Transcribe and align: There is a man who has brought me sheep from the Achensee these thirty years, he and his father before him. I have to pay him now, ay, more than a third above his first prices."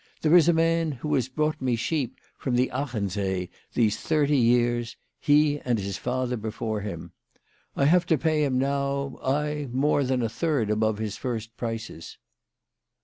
There 0.23 0.35
is 0.35 0.49
a 0.49 0.51
man 0.51 0.93
who 0.93 1.13
has 1.13 1.27
brought 1.29 1.61
me 1.61 1.75
sheep 1.75 2.17
from 2.35 2.55
the 2.55 2.71
Achensee 2.73 3.51
these 3.75 3.99
thirty 3.99 4.35
years, 4.35 4.97
he 5.19 5.59
and 5.59 5.77
his 5.77 5.99
father 5.99 6.37
before 6.37 6.81
him. 6.81 7.11
I 7.75 7.85
have 7.85 8.07
to 8.07 8.17
pay 8.17 8.43
him 8.43 8.57
now, 8.57 9.19
ay, 9.21 9.67
more 9.71 10.03
than 10.03 10.23
a 10.23 10.27
third 10.27 10.71
above 10.71 10.97
his 10.97 11.17
first 11.17 11.55
prices." 11.55 12.17